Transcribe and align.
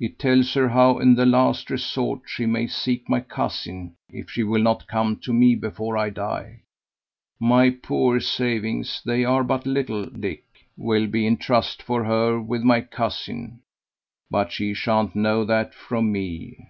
It 0.00 0.18
tells 0.18 0.54
her 0.54 0.70
how, 0.70 0.98
in 0.98 1.14
the 1.14 1.24
last 1.24 1.70
resort, 1.70 2.22
she 2.26 2.46
may 2.46 2.66
seek 2.66 3.08
my 3.08 3.20
cousin, 3.20 3.94
if 4.08 4.28
she 4.28 4.42
will 4.42 4.60
not 4.60 4.88
come 4.88 5.14
to 5.18 5.32
me 5.32 5.54
before 5.54 5.96
I 5.96 6.10
die. 6.10 6.62
My 7.38 7.70
poor 7.70 8.18
savings 8.18 9.00
they 9.06 9.24
are 9.24 9.44
but 9.44 9.64
little, 9.64 10.06
Dick 10.06 10.42
will 10.76 11.06
be 11.06 11.24
in 11.28 11.36
trust 11.36 11.80
for 11.80 12.02
her 12.02 12.40
with 12.40 12.62
my 12.62 12.80
cousin, 12.80 13.60
but 14.32 14.50
she 14.50 14.74
sha'n't 14.74 15.14
know 15.14 15.44
that 15.44 15.74
from 15.76 16.10
me. 16.10 16.66